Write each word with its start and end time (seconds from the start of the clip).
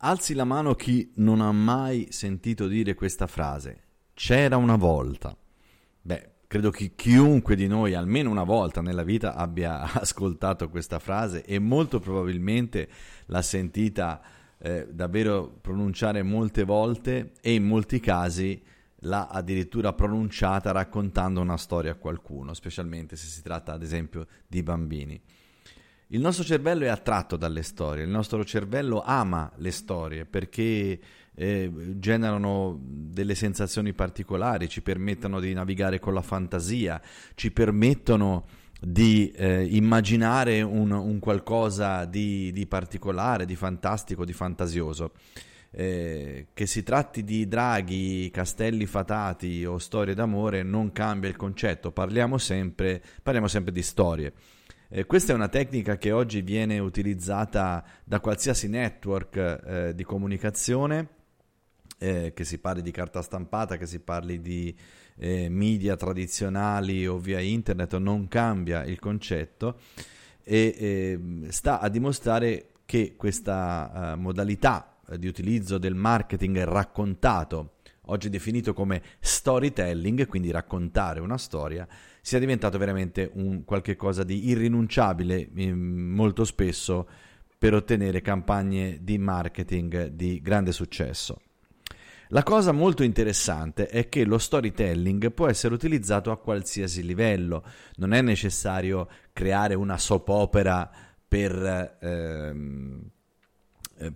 Alzi 0.00 0.34
la 0.34 0.44
mano 0.44 0.74
chi 0.74 1.10
non 1.16 1.40
ha 1.40 1.50
mai 1.52 2.08
sentito 2.10 2.68
dire 2.68 2.94
questa 2.94 3.26
frase. 3.26 3.84
C'era 4.12 4.58
una 4.58 4.76
volta. 4.76 5.34
Beh, 6.02 6.32
credo 6.46 6.70
che 6.70 6.92
chiunque 6.94 7.56
di 7.56 7.66
noi 7.66 7.94
almeno 7.94 8.30
una 8.30 8.42
volta 8.42 8.82
nella 8.82 9.02
vita 9.02 9.34
abbia 9.34 9.80
ascoltato 9.98 10.68
questa 10.68 10.98
frase 10.98 11.44
e 11.46 11.58
molto 11.58 11.98
probabilmente 11.98 12.88
l'ha 13.26 13.40
sentita 13.40 14.20
eh, 14.58 14.86
davvero 14.92 15.58
pronunciare 15.62 16.22
molte 16.22 16.64
volte 16.64 17.32
e 17.40 17.54
in 17.54 17.64
molti 17.64 17.98
casi 17.98 18.62
l'ha 19.00 19.28
addirittura 19.28 19.94
pronunciata 19.94 20.72
raccontando 20.72 21.40
una 21.40 21.56
storia 21.56 21.92
a 21.92 21.96
qualcuno, 21.96 22.52
specialmente 22.52 23.16
se 23.16 23.28
si 23.28 23.40
tratta 23.40 23.72
ad 23.72 23.82
esempio 23.82 24.26
di 24.46 24.62
bambini. 24.62 25.20
Il 26.10 26.20
nostro 26.20 26.44
cervello 26.44 26.84
è 26.84 26.88
attratto 26.88 27.36
dalle 27.36 27.64
storie, 27.64 28.04
il 28.04 28.10
nostro 28.10 28.44
cervello 28.44 29.02
ama 29.02 29.50
le 29.56 29.72
storie 29.72 30.24
perché 30.24 31.00
eh, 31.34 31.72
generano 31.98 32.78
delle 32.80 33.34
sensazioni 33.34 33.92
particolari, 33.92 34.68
ci 34.68 34.82
permettono 34.82 35.40
di 35.40 35.52
navigare 35.52 35.98
con 35.98 36.14
la 36.14 36.22
fantasia, 36.22 37.02
ci 37.34 37.50
permettono 37.50 38.44
di 38.80 39.32
eh, 39.32 39.64
immaginare 39.64 40.62
un, 40.62 40.92
un 40.92 41.18
qualcosa 41.18 42.04
di, 42.04 42.52
di, 42.52 42.66
particolare, 42.66 43.44
di 43.44 43.56
fantastico, 43.56 44.24
di 44.24 44.32
fantasioso. 44.32 45.10
Eh, 45.72 46.46
che 46.54 46.66
si 46.66 46.84
tratti 46.84 47.24
di 47.24 47.48
draghi, 47.48 48.30
castelli 48.32 48.86
fatati 48.86 49.64
o 49.66 49.76
storie 49.78 50.14
d'amore 50.14 50.62
non 50.62 50.92
cambia 50.92 51.28
il 51.28 51.36
concetto, 51.36 51.90
parliamo 51.90 52.38
sempre, 52.38 53.02
parliamo 53.22 53.48
sempre 53.48 53.72
di 53.72 53.82
storie. 53.82 54.32
Eh, 54.88 55.04
questa 55.04 55.32
è 55.32 55.34
una 55.34 55.48
tecnica 55.48 55.98
che 55.98 56.12
oggi 56.12 56.42
viene 56.42 56.78
utilizzata 56.78 57.84
da 58.04 58.20
qualsiasi 58.20 58.68
network 58.68 59.36
eh, 59.36 59.94
di 59.96 60.04
comunicazione, 60.04 61.08
eh, 61.98 62.32
che 62.32 62.44
si 62.44 62.58
parli 62.58 62.82
di 62.82 62.92
carta 62.92 63.20
stampata, 63.20 63.78
che 63.78 63.86
si 63.86 63.98
parli 63.98 64.40
di 64.40 64.72
eh, 65.16 65.48
media 65.48 65.96
tradizionali 65.96 67.04
o 67.04 67.18
via 67.18 67.40
internet, 67.40 67.96
non 67.96 68.28
cambia 68.28 68.84
il 68.84 69.00
concetto 69.00 69.80
e 70.44 70.76
ehm, 70.78 71.48
sta 71.48 71.80
a 71.80 71.88
dimostrare 71.88 72.68
che 72.84 73.14
questa 73.16 74.14
uh, 74.14 74.20
modalità 74.20 74.98
di 75.16 75.26
utilizzo 75.26 75.78
del 75.78 75.96
marketing 75.96 76.62
raccontato 76.62 77.75
oggi 78.06 78.28
definito 78.28 78.72
come 78.72 79.02
storytelling, 79.20 80.26
quindi 80.26 80.50
raccontare 80.50 81.20
una 81.20 81.38
storia, 81.38 81.86
sia 82.20 82.38
diventato 82.38 82.78
veramente 82.78 83.30
un 83.34 83.64
qualche 83.64 83.96
cosa 83.96 84.24
di 84.24 84.48
irrinunciabile 84.48 85.48
mm, 85.48 86.14
molto 86.14 86.44
spesso 86.44 87.08
per 87.58 87.74
ottenere 87.74 88.20
campagne 88.20 88.98
di 89.00 89.18
marketing 89.18 90.08
di 90.08 90.40
grande 90.40 90.72
successo. 90.72 91.40
La 92.30 92.42
cosa 92.42 92.72
molto 92.72 93.04
interessante 93.04 93.86
è 93.86 94.08
che 94.08 94.24
lo 94.24 94.38
storytelling 94.38 95.30
può 95.30 95.48
essere 95.48 95.74
utilizzato 95.74 96.32
a 96.32 96.38
qualsiasi 96.38 97.04
livello, 97.04 97.64
non 97.96 98.12
è 98.12 98.20
necessario 98.20 99.08
creare 99.32 99.74
una 99.74 99.96
soap 99.96 100.28
opera 100.30 100.90
per, 101.28 101.96
ehm, 102.00 103.00
eh, 103.04 103.15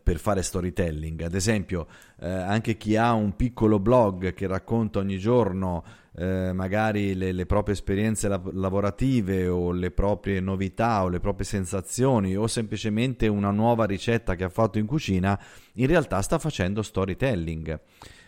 per 0.03 0.19
fare 0.19 0.43
storytelling. 0.43 1.23
Ad 1.23 1.35
esempio, 1.35 1.87
eh, 2.21 2.29
anche 2.29 2.77
chi 2.77 2.97
ha 2.97 3.13
un 3.13 3.35
piccolo 3.35 3.79
blog 3.79 4.35
che 4.35 4.47
racconta 4.47 4.99
ogni 4.99 5.19
giorno 5.19 5.85
eh, 6.17 6.53
magari 6.53 7.15
le, 7.15 7.33
le, 7.33 7.47
proprie 7.47 7.75
esperienze 7.75 8.29
lav- 8.29 8.53
lavorative 8.53 9.47
o 9.47 9.71
le 9.71 9.91
proprie 9.91 10.41
novità 10.41 11.05
o 11.05 11.09
le 11.09 11.21
proprie 11.21 11.47
sensazioni 11.47 12.37
o 12.37 12.47
semplicemente 12.47 13.29
una 13.29 13.51
nuova 13.51 13.85
ricetta 13.85 14.35
che 14.35 14.45
ha 14.45 14.49
fatto 14.49 14.79
in 14.79 14.87
cucina, 14.87 15.41
in 15.75 15.87
realtà 15.87 16.21
sta 16.21 16.39
facendo 16.39 16.83
storytelling. 16.83 17.81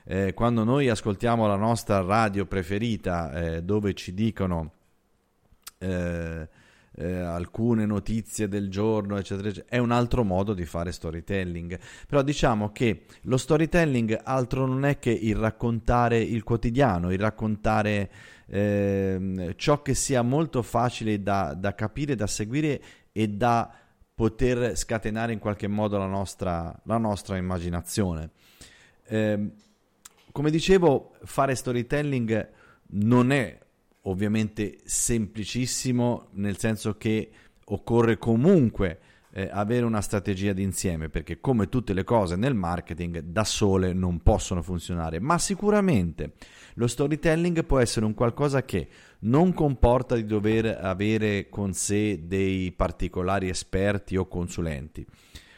Eh, 0.05 0.33
quando 0.35 0.65
noi 0.65 0.89
ascoltiamo 0.89 1.47
la 1.47 1.57
nostra 1.57 2.01
radio 2.01 2.47
preferita 2.47 3.33
eh, 3.33 3.63
dove 3.63 3.95
ci 3.95 4.15
dicono 4.15 4.73
eh, 6.95 7.19
alcune 7.21 7.87
notizie 7.87 8.49
del 8.49 8.69
giorno, 8.69 9.17
eccetera, 9.17 9.49
eccetera, 9.49 9.75
è 9.75 9.79
un 9.79 9.91
altro 9.91 10.25
modo 10.25 10.55
di 10.55 10.65
fare 10.65 10.93
storytelling. 10.93 11.79
Però 12.07 12.23
diciamo 12.23 12.71
che 12.71 13.05
lo 13.23 13.37
storytelling 13.37 14.21
altro 14.23 14.67
non 14.67 14.85
è 14.85 14.99
che 14.99 15.11
il 15.11 15.37
raccontare 15.37 16.19
il 16.19 16.43
quotidiano, 16.43 17.13
il 17.13 17.19
raccontare 17.19 18.11
eh, 18.47 19.55
ciò 19.57 19.83
che 19.83 19.95
sia 19.95 20.23
molto 20.23 20.63
facile 20.63 21.23
da, 21.23 21.55
da 21.55 21.75
capire, 21.75 22.15
da 22.15 22.27
seguire 22.27 22.83
e 23.13 23.29
da 23.29 23.73
poter 24.15 24.77
scatenare 24.77 25.33
in 25.33 25.39
qualche 25.39 25.69
modo 25.69 25.97
la 25.97 26.07
nostra, 26.07 26.79
la 26.85 26.99
nostra 26.99 27.37
immaginazione. 27.37 28.31
Eh, 29.05 29.51
come 30.31 30.51
dicevo, 30.51 31.15
fare 31.25 31.55
storytelling 31.55 32.51
non 32.95 33.33
è 33.33 33.59
ovviamente 34.03 34.79
semplicissimo, 34.85 36.29
nel 36.33 36.59
senso 36.59 36.97
che 36.97 37.31
occorre 37.65 38.19
comunque 38.19 38.99
eh, 39.35 39.49
avere 39.51 39.85
una 39.87 40.01
strategia 40.01 40.53
d'insieme, 40.53 41.09
perché 41.09 41.41
come 41.41 41.69
tutte 41.69 41.93
le 41.95 42.05
cose 42.05 42.37
nel 42.37 42.55
marketing 42.55 43.21
da 43.21 43.45
sole 43.45 43.93
non 43.93 44.21
possono 44.21 44.63
funzionare, 44.63 45.21
ma 45.21 45.39
sicuramente 45.39 46.35
lo 46.75 46.87
storytelling 46.87 47.65
può 47.65 47.79
essere 47.79 48.05
un 48.05 48.15
qualcosa 48.15 48.65
che 48.65 48.89
non 49.21 49.55
comporta 49.55 50.15
di 50.17 50.27
dover 50.27 50.67
avere 50.67 51.49
con 51.49 51.73
sé 51.73 52.27
dei 52.27 52.73
particolari 52.73 53.49
esperti 53.49 54.17
o 54.17 54.27
consulenti 54.27 55.07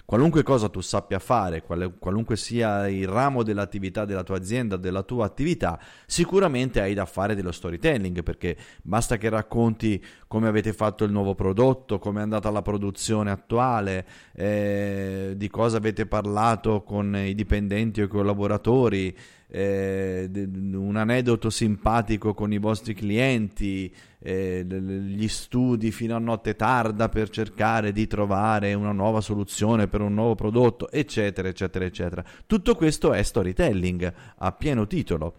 qualunque 0.04 0.42
cosa 0.42 0.68
tu 0.68 0.80
sappia 0.80 1.18
fare, 1.18 1.62
qual- 1.62 1.94
qualunque 1.98 2.36
sia 2.36 2.88
il 2.88 3.08
ramo 3.08 3.42
dell'attività 3.42 4.04
della 4.04 4.22
tua 4.22 4.36
azienda, 4.36 4.76
della 4.76 5.02
tua 5.02 5.24
attività, 5.24 5.78
sicuramente 6.06 6.80
hai 6.80 6.94
da 6.94 7.06
fare 7.06 7.34
dello 7.34 7.52
storytelling 7.52 8.22
perché 8.22 8.56
basta 8.82 9.16
che 9.16 9.28
racconti 9.28 10.02
come 10.26 10.48
avete 10.48 10.72
fatto 10.72 11.04
il 11.04 11.12
nuovo 11.12 11.34
prodotto, 11.34 11.98
come 11.98 12.20
è 12.20 12.22
andata 12.22 12.50
la 12.50 12.62
produzione 12.62 13.30
attuale, 13.30 14.06
eh, 14.34 15.34
di 15.36 15.48
cosa 15.48 15.78
avete 15.78 16.06
parlato 16.06 16.82
con 16.82 17.16
i 17.16 17.34
dipendenti 17.34 18.02
o 18.02 18.04
i 18.04 18.08
collaboratori, 18.08 19.16
eh, 19.54 20.28
un 20.74 20.96
aneddoto 20.96 21.48
simpatico 21.48 22.34
con 22.34 22.52
i 22.52 22.58
vostri 22.58 22.92
clienti, 22.92 23.94
eh, 24.18 24.64
gli 24.66 25.28
studi 25.28 25.92
fino 25.92 26.16
a 26.16 26.18
notte 26.18 26.56
tarda 26.56 27.08
per 27.08 27.30
cercare 27.30 27.92
di 27.92 28.08
trovare 28.08 28.74
una 28.74 28.90
nuova 28.90 29.20
soluzione 29.20 29.86
per 29.86 30.00
un 30.00 30.12
nuovo 30.12 30.34
prodotto, 30.34 30.90
eccetera, 30.90 31.46
eccetera, 31.46 31.84
eccetera. 31.84 32.24
Tutto 32.46 32.74
questo 32.74 33.12
è 33.12 33.22
storytelling 33.22 34.12
a 34.38 34.50
pieno 34.50 34.88
titolo. 34.88 35.34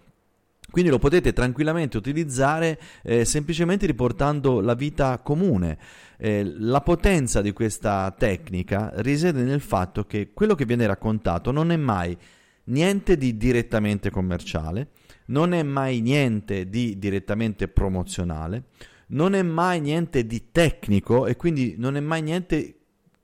Quindi 0.71 0.89
lo 0.89 0.97
potete 0.99 1.33
tranquillamente 1.33 1.97
utilizzare 1.97 2.79
eh, 3.03 3.25
semplicemente 3.25 3.85
riportando 3.85 4.61
la 4.61 4.75
vita 4.75 5.19
comune. 5.19 5.77
Eh, 6.17 6.53
la 6.57 6.79
potenza 6.79 7.41
di 7.41 7.51
questa 7.51 8.13
tecnica 8.17 8.93
risiede 8.95 9.43
nel 9.43 9.61
fatto 9.61 10.05
che 10.05 10.31
quello 10.33 10.55
che 10.55 10.65
viene 10.65 10.87
raccontato 10.87 11.51
non 11.51 11.71
è 11.71 11.75
mai 11.75 12.17
niente 12.65 13.17
di 13.17 13.37
direttamente 13.37 14.09
commerciale, 14.09 14.89
non 15.27 15.53
è 15.53 15.63
mai 15.63 16.01
niente 16.01 16.69
di 16.69 16.97
direttamente 16.97 17.67
promozionale, 17.67 18.65
non 19.07 19.33
è 19.33 19.41
mai 19.41 19.81
niente 19.81 20.25
di 20.25 20.51
tecnico 20.51 21.27
e 21.27 21.35
quindi 21.35 21.75
non 21.77 21.95
è 21.95 21.99
mai 21.99 22.21
niente 22.21 22.75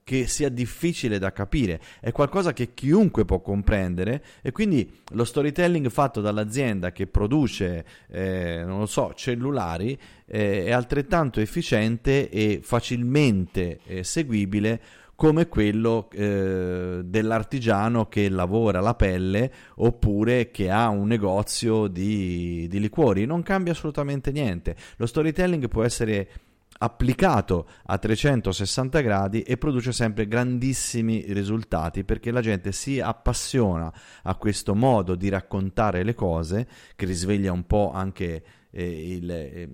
che 0.04 0.26
sia 0.26 0.48
difficile 0.48 1.18
da 1.18 1.32
capire, 1.32 1.80
è 2.00 2.10
qualcosa 2.10 2.52
che 2.52 2.74
chiunque 2.74 3.24
può 3.24 3.40
comprendere 3.40 4.22
e 4.42 4.50
quindi 4.50 4.90
lo 5.12 5.24
storytelling 5.24 5.88
fatto 5.90 6.20
dall'azienda 6.20 6.90
che 6.90 7.06
produce, 7.06 7.84
eh, 8.08 8.62
non 8.66 8.80
lo 8.80 8.86
so, 8.86 9.12
cellulari 9.14 9.98
eh, 10.26 10.64
è 10.64 10.70
altrettanto 10.72 11.40
efficiente 11.40 12.28
e 12.28 12.60
facilmente 12.62 13.78
eh, 13.84 14.02
seguibile 14.02 14.80
come 15.22 15.46
quello 15.46 16.10
eh, 16.10 17.02
dell'artigiano 17.04 18.08
che 18.08 18.28
lavora 18.28 18.80
la 18.80 18.96
pelle 18.96 19.52
oppure 19.76 20.50
che 20.50 20.68
ha 20.68 20.88
un 20.88 21.06
negozio 21.06 21.86
di, 21.86 22.66
di 22.68 22.80
liquori. 22.80 23.24
Non 23.24 23.44
cambia 23.44 23.70
assolutamente 23.70 24.32
niente. 24.32 24.74
Lo 24.96 25.06
storytelling 25.06 25.68
può 25.68 25.84
essere 25.84 26.28
applicato 26.76 27.68
a 27.84 27.98
360 27.98 29.00
gradi 29.00 29.42
e 29.42 29.56
produce 29.58 29.92
sempre 29.92 30.26
grandissimi 30.26 31.24
risultati 31.28 32.02
perché 32.02 32.32
la 32.32 32.40
gente 32.40 32.72
si 32.72 32.98
appassiona 32.98 33.94
a 34.24 34.34
questo 34.34 34.74
modo 34.74 35.14
di 35.14 35.28
raccontare 35.28 36.02
le 36.02 36.14
cose 36.14 36.66
che 36.96 37.06
risveglia 37.06 37.52
un 37.52 37.64
po' 37.64 37.92
anche 37.94 38.42
eh, 38.72 39.14
il, 39.14 39.30
eh, 39.30 39.68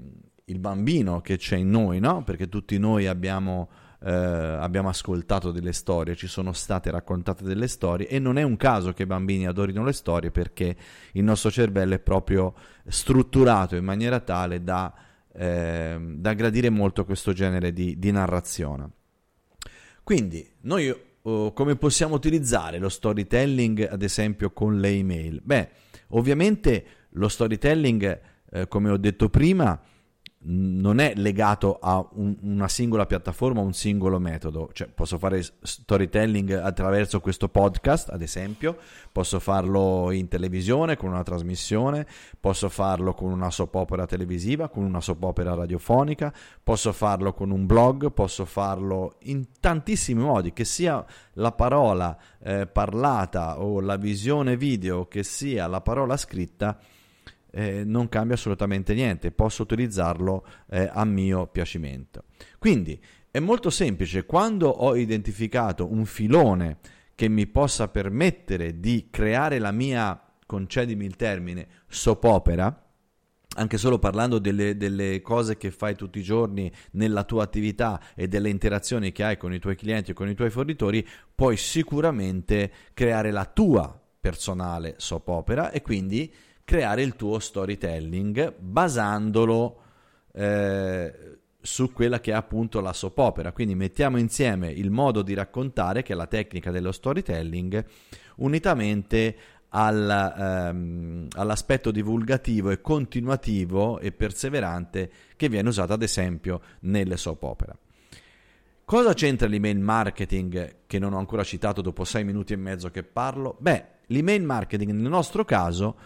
il, 0.45 0.59
bambino 0.59 1.23
che 1.23 1.39
c'è 1.39 1.57
in 1.57 1.71
noi, 1.71 2.01
no? 2.01 2.23
perché 2.23 2.51
tutti 2.51 2.77
noi 2.77 3.07
abbiamo 3.07 3.87
eh, 4.01 4.11
abbiamo 4.11 4.89
ascoltato 4.89 5.51
delle 5.51 5.73
storie, 5.73 6.15
ci 6.15 6.27
sono 6.27 6.53
state 6.53 6.91
raccontate 6.91 7.45
delle 7.45 7.67
storie 7.67 8.09
e 8.09 8.19
non 8.19 8.39
è 8.39 8.43
un 8.43 8.57
caso 8.57 8.93
che 8.93 9.03
i 9.03 9.07
bambini 9.07 9.47
adorino 9.47 9.85
le 9.85 9.93
storie 9.93 10.31
perché 10.31 10.77
il 11.13 11.25
nostro 11.25 11.51
cervello 11.51 11.95
è 11.95 11.99
proprio 11.99 12.55
strutturato 12.87 13.77
in 13.77 13.85
maniera 13.85 14.21
tale 14.21 14.63
da, 14.63 14.93
eh, 15.33 15.99
da 16.01 16.33
gradire 16.35 16.71
molto 16.71 17.05
questo 17.05 17.33
genere 17.33 17.73
di, 17.73 17.99
di 17.99 18.11
narrazione. 18.11 18.91
Quindi 20.05 20.49
noi 20.63 20.95
oh, 21.23 21.53
come 21.53 21.77
possiamo 21.77 22.15
utilizzare 22.15 22.79
lo 22.79 22.89
storytelling, 22.89 23.89
ad 23.91 24.03
esempio, 24.03 24.51
con 24.53 24.79
le 24.79 24.89
email? 24.89 25.41
Beh, 25.43 25.69
ovviamente 26.09 26.85
lo 27.11 27.29
storytelling, 27.29 28.21
eh, 28.51 28.69
come 28.69 28.91
ho 28.91 28.97
detto 28.97 29.29
prima, 29.29 29.79
non 30.41 31.01
è 31.01 31.15
legato 31.17 31.79
a 31.81 32.07
un, 32.13 32.37
una 32.43 32.69
singola 32.69 33.07
piattaforma, 33.07 33.61
un 33.61 33.73
singolo 33.73 34.21
metodo. 34.21 34.71
Cioè, 34.73 34.87
posso 34.89 35.19
fare 35.19 35.43
storytelling 35.43 36.53
attraverso 36.53 37.21
questo 37.21 37.49
podcast, 37.49 38.11
ad 38.11 38.23
esempio, 38.23 38.77
posso 39.11 39.41
farlo 39.41 40.13
in 40.13 40.29
televisione 40.29 40.97
con 40.97 41.11
una 41.11 41.25
trasmissione, 41.25 42.07
posso 42.39 42.69
farlo 42.69 43.15
con 43.15 43.33
una 43.33 43.51
soap 43.51 43.75
opera 43.75 44.07
televisiva, 44.07 44.69
con 44.69 44.85
una 44.85 45.01
soap 45.01 45.25
opera 45.25 45.55
radiofonica, 45.55 46.33
posso 46.63 46.93
farlo 46.93 47.33
con 47.33 47.51
un 47.51 47.67
blog, 47.67 48.13
posso 48.13 48.45
farlo 48.45 49.17
in 49.23 49.47
tantissimi 49.59 50.23
modi, 50.23 50.53
che 50.53 50.65
sia 50.65 51.05
la 51.35 51.53
parola 51.53 52.17
eh, 52.41 52.67
parlata 52.67 53.61
o 53.61 53.81
la 53.81 53.97
visione 53.97 54.57
video, 54.57 55.09
che 55.09 55.25
sia 55.25 55.67
la 55.67 55.81
parola 55.81 56.17
scritta 56.17 56.79
eh, 57.51 57.85
non 57.85 58.09
cambia 58.09 58.35
assolutamente 58.35 58.95
niente, 58.95 59.31
posso 59.31 59.63
utilizzarlo 59.63 60.47
eh, 60.71 60.91
a 60.93 61.05
mio 61.05 61.47
piacimento. 61.47 62.25
Quindi 62.59 63.01
è 63.31 63.41
molto 63.41 63.71
semplice, 63.71 64.25
quando 64.25 64.69
ho 64.69 64.97
identificato 64.97 65.91
un 65.91 66.05
filone 66.05 66.79
che 67.15 67.29
mi 67.29 67.47
possa 67.47 67.89
permettere 67.89 68.81
di 68.81 69.09
creare 69.11 69.59
la 69.59 69.73
mia, 69.73 70.21
concedimi 70.47 71.05
il 71.05 71.17
termine, 71.17 71.67
soap 71.89 72.25
opera, 72.25 72.85
anche 73.57 73.77
solo 73.77 73.99
parlando 73.99 74.39
delle, 74.39 74.77
delle, 74.77 75.21
cose 75.21 75.57
che 75.57 75.71
fai 75.71 75.97
tutti 75.97 76.21
i 76.21 76.23
giorni 76.23 76.71
nella 76.93 77.25
tua 77.25 77.43
attività 77.43 78.01
e 78.15 78.29
delle 78.29 78.51
interazioni 78.51 79.11
che 79.11 79.25
hai 79.25 79.37
con 79.37 79.53
i 79.53 79.59
tuoi 79.59 79.75
clienti 79.75 80.13
o 80.13 80.15
con 80.15 80.29
i 80.29 80.35
tuoi 80.35 80.51
fornitori, 80.51 81.07
puoi 81.35 81.57
sicuramente 81.57 82.71
creare 82.95 83.31
la 83.31 83.47
tua 83.47 84.01
personale 84.21 84.95
soap 84.99 85.29
opera 85.29 85.71
e 85.71 85.83
quindi 85.83 86.33
creare 86.69 87.01
il 87.01 87.17
tuo 87.17 87.39
storytelling 87.39 88.55
basandolo 88.59 89.81
eh, 90.35 91.39
su 91.59 91.91
quella 91.95 92.21
che 92.21 92.33
è 92.33 92.35
appunto 92.35 92.81
la 92.81 92.93
soap 92.93 93.17
opera. 93.17 93.53
Quindi 93.53 93.75
mettiamo 93.75 94.19
insieme 94.19 94.71
il 94.71 94.91
modo 94.91 95.23
di 95.23 95.33
raccontare, 95.33 96.03
che 96.03 96.13
è 96.13 96.17
la 96.17 96.27
tecnica 96.27 96.71
dello 96.71 96.93
storytelling, 96.93 97.83
unitamente 98.37 99.37
al, 99.71 100.35
ehm, 100.39 101.29
all'aspetto 101.37 101.91
divulgativo 101.91 102.69
e 102.69 102.83
continuativo 102.83 103.99
e 103.99 104.13
perseverante 104.13 105.11
che 105.37 105.49
viene 105.49 105.71
usato 105.71 105.95
ad 105.95 106.03
esempio 106.03 106.61
nelle 106.81 107.17
soap 107.17 107.45
opera. 107.45 107.75
Cosa 108.85 109.15
c'entra 109.15 109.49
l'email 109.49 109.81
marketing 109.81 110.77
che 110.87 110.99
non 110.99 111.15
ho 111.15 111.19
ancora 111.19 111.45
citato 111.45 111.81
dopo 111.81 112.05
sei 112.05 112.25
minuti 112.25 112.53
e 112.53 112.57
mezzo 112.57 112.91
che 112.91 113.05
parlo? 113.05 113.57
Beh, 113.59 113.85
l'email 114.09 114.43
marketing 114.43 114.93
nel 114.93 115.09
nostro 115.09 115.47
caso 115.47 115.97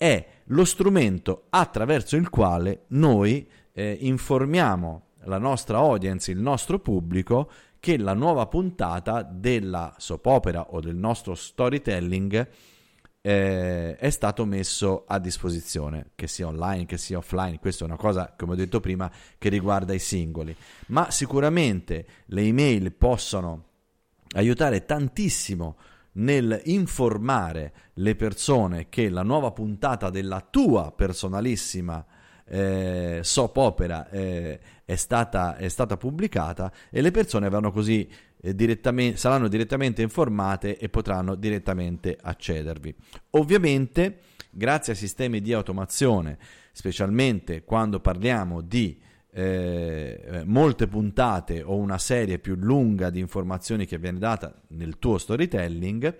è 0.00 0.26
lo 0.44 0.64
strumento 0.64 1.44
attraverso 1.50 2.16
il 2.16 2.30
quale 2.30 2.84
noi 2.88 3.46
eh, 3.74 3.98
informiamo 4.00 5.08
la 5.24 5.36
nostra 5.36 5.76
audience, 5.76 6.30
il 6.30 6.40
nostro 6.40 6.78
pubblico, 6.78 7.50
che 7.78 7.98
la 7.98 8.14
nuova 8.14 8.46
puntata 8.46 9.22
della 9.22 9.94
soap 9.98 10.24
opera 10.24 10.70
o 10.70 10.80
del 10.80 10.96
nostro 10.96 11.34
storytelling 11.34 12.48
eh, 13.20 13.96
è 13.96 14.08
stato 14.08 14.46
messo 14.46 15.04
a 15.06 15.18
disposizione, 15.18 16.12
che 16.14 16.28
sia 16.28 16.46
online, 16.46 16.86
che 16.86 16.96
sia 16.96 17.18
offline. 17.18 17.58
Questa 17.58 17.84
è 17.84 17.86
una 17.86 17.98
cosa, 17.98 18.32
come 18.38 18.52
ho 18.52 18.56
detto 18.56 18.80
prima, 18.80 19.12
che 19.36 19.50
riguarda 19.50 19.92
i 19.92 19.98
singoli. 19.98 20.56
Ma 20.86 21.10
sicuramente 21.10 22.06
le 22.28 22.40
email 22.40 22.90
possono 22.92 23.64
aiutare 24.32 24.86
tantissimo 24.86 25.76
nel 26.12 26.60
informare 26.64 27.72
le 27.94 28.16
persone 28.16 28.88
che 28.88 29.08
la 29.08 29.22
nuova 29.22 29.52
puntata 29.52 30.10
della 30.10 30.46
tua 30.48 30.92
personalissima 30.92 32.04
eh, 32.46 33.20
soap 33.22 33.56
opera 33.58 34.08
eh, 34.10 34.58
è, 34.84 34.96
stata, 34.96 35.56
è, 35.56 35.68
stata, 35.68 35.96
pubblicata 35.96 36.72
e 36.90 37.00
le 37.00 37.12
persone 37.12 37.48
così, 37.70 38.10
eh, 38.40 38.54
direttamente, 38.54 39.16
saranno 39.16 39.46
direttamente 39.46 40.02
informate 40.02 40.76
e 40.76 40.88
potranno 40.88 41.36
direttamente 41.36 42.18
accedervi. 42.20 42.92
Ovviamente, 43.30 44.18
grazie 44.50 44.94
ai 44.94 44.98
sistemi 44.98 45.40
di 45.40 45.52
automazione, 45.52 46.38
specialmente 46.72 47.62
quando 47.62 48.00
parliamo 48.00 48.60
di 48.62 49.00
eh, 49.32 50.42
molte 50.44 50.86
puntate 50.86 51.62
o 51.62 51.76
una 51.76 51.98
serie 51.98 52.38
più 52.38 52.56
lunga 52.56 53.10
di 53.10 53.20
informazioni 53.20 53.86
che 53.86 53.98
viene 53.98 54.18
data 54.18 54.52
nel 54.68 54.98
tuo 54.98 55.18
storytelling, 55.18 56.16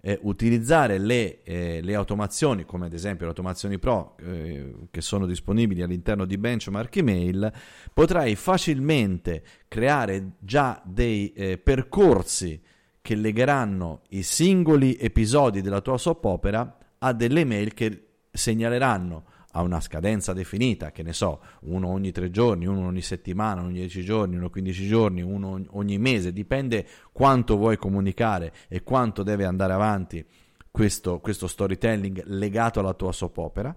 eh, 0.00 0.18
utilizzare 0.22 0.98
le, 0.98 1.42
eh, 1.42 1.80
le, 1.82 1.94
automazioni, 1.94 2.64
come 2.64 2.86
ad 2.86 2.92
esempio 2.92 3.24
le 3.24 3.30
automazioni 3.30 3.78
pro 3.78 4.16
eh, 4.20 4.74
che 4.90 5.00
sono 5.00 5.26
disponibili 5.26 5.82
all'interno 5.82 6.24
di 6.24 6.38
Benchmark 6.38 6.96
Email, 6.96 7.52
potrai 7.92 8.36
facilmente 8.36 9.42
creare 9.66 10.32
già 10.38 10.80
dei 10.84 11.32
eh, 11.32 11.58
percorsi 11.58 12.60
che 13.00 13.14
legheranno 13.14 14.02
i 14.10 14.22
singoli 14.22 14.96
episodi 14.96 15.60
della 15.60 15.80
tua 15.80 15.98
soap 15.98 16.24
opera 16.24 16.78
a 16.98 17.12
delle 17.12 17.44
mail 17.44 17.74
che 17.74 18.02
segnaleranno 18.30 19.24
a 19.52 19.62
una 19.62 19.80
scadenza 19.80 20.32
definita, 20.32 20.90
che 20.90 21.02
ne 21.02 21.12
so, 21.12 21.40
uno 21.62 21.88
ogni 21.88 22.12
tre 22.12 22.30
giorni, 22.30 22.66
uno 22.66 22.86
ogni 22.86 23.00
settimana, 23.00 23.62
ogni 23.62 23.74
dieci 23.74 24.02
giorni, 24.02 24.36
uno 24.36 24.50
quindici 24.50 24.86
giorni, 24.86 25.22
uno 25.22 25.62
ogni 25.70 25.98
mese, 25.98 26.32
dipende 26.32 26.86
quanto 27.12 27.56
vuoi 27.56 27.76
comunicare 27.76 28.52
e 28.68 28.82
quanto 28.82 29.22
deve 29.22 29.44
andare 29.44 29.72
avanti 29.72 30.24
questo, 30.70 31.20
questo 31.20 31.46
storytelling 31.46 32.22
legato 32.26 32.80
alla 32.80 32.94
tua 32.94 33.12
soap 33.12 33.38
opera 33.38 33.74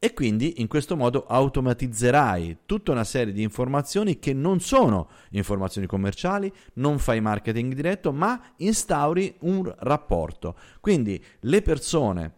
e 0.00 0.14
quindi 0.14 0.60
in 0.60 0.68
questo 0.68 0.94
modo 0.94 1.24
automatizzerai 1.26 2.58
tutta 2.66 2.92
una 2.92 3.02
serie 3.02 3.32
di 3.32 3.42
informazioni 3.42 4.20
che 4.20 4.32
non 4.32 4.60
sono 4.60 5.08
informazioni 5.30 5.88
commerciali, 5.88 6.52
non 6.74 7.00
fai 7.00 7.20
marketing 7.20 7.74
diretto, 7.74 8.12
ma 8.12 8.40
instauri 8.58 9.34
un 9.40 9.74
rapporto. 9.78 10.56
Quindi 10.80 11.22
le 11.40 11.62
persone 11.62 12.37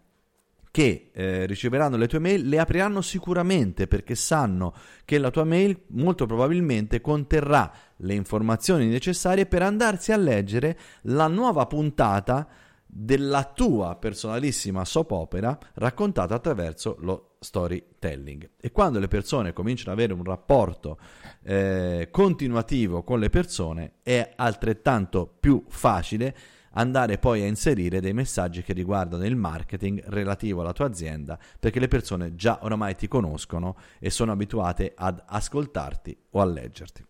che 0.70 1.10
eh, 1.12 1.46
riceveranno 1.46 1.96
le 1.96 2.06
tue 2.06 2.20
mail 2.20 2.48
le 2.48 2.58
apriranno 2.58 3.00
sicuramente 3.00 3.86
perché 3.88 4.14
sanno 4.14 4.74
che 5.04 5.18
la 5.18 5.30
tua 5.30 5.44
mail 5.44 5.82
molto 5.88 6.26
probabilmente 6.26 7.00
conterrà 7.00 7.72
le 7.96 8.14
informazioni 8.14 8.86
necessarie 8.86 9.46
per 9.46 9.62
andarsi 9.62 10.12
a 10.12 10.16
leggere 10.16 10.78
la 11.02 11.26
nuova 11.26 11.66
puntata 11.66 12.48
della 12.92 13.44
tua 13.54 13.96
personalissima 13.96 14.84
soap 14.84 15.12
opera 15.12 15.56
raccontata 15.74 16.34
attraverso 16.34 16.96
lo 17.00 17.36
storytelling. 17.38 18.50
E 18.60 18.72
quando 18.72 18.98
le 18.98 19.06
persone 19.06 19.52
cominciano 19.52 19.92
ad 19.92 19.98
avere 19.98 20.12
un 20.12 20.24
rapporto 20.24 20.98
eh, 21.42 22.08
continuativo 22.10 23.02
con 23.04 23.20
le 23.20 23.30
persone 23.30 23.92
è 24.02 24.32
altrettanto 24.36 25.32
più 25.38 25.64
facile 25.68 26.36
andare 26.72 27.18
poi 27.18 27.42
a 27.42 27.46
inserire 27.46 28.00
dei 28.00 28.12
messaggi 28.12 28.62
che 28.62 28.72
riguardano 28.72 29.24
il 29.24 29.36
marketing 29.36 30.02
relativo 30.06 30.60
alla 30.60 30.72
tua 30.72 30.86
azienda, 30.86 31.38
perché 31.58 31.80
le 31.80 31.88
persone 31.88 32.34
già 32.34 32.60
oramai 32.62 32.94
ti 32.96 33.08
conoscono 33.08 33.76
e 33.98 34.10
sono 34.10 34.32
abituate 34.32 34.92
ad 34.94 35.22
ascoltarti 35.26 36.16
o 36.30 36.40
a 36.40 36.44
leggerti. 36.44 37.04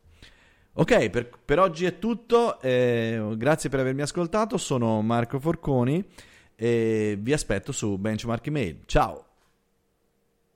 Ok, 0.74 1.10
per, 1.10 1.28
per 1.44 1.58
oggi 1.58 1.84
è 1.84 1.98
tutto, 1.98 2.60
eh, 2.60 3.34
grazie 3.36 3.68
per 3.68 3.80
avermi 3.80 4.02
ascoltato, 4.02 4.56
sono 4.56 5.02
Marco 5.02 5.40
Forconi 5.40 6.02
e 6.54 7.18
vi 7.20 7.32
aspetto 7.32 7.72
su 7.72 7.98
Benchmark 7.98 8.46
Email. 8.46 8.82
Ciao! 8.86 9.29